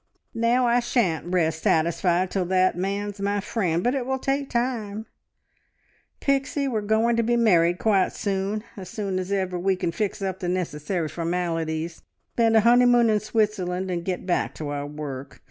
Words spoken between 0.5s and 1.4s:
I shan't